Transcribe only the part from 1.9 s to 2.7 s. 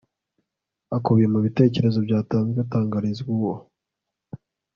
byatanzwe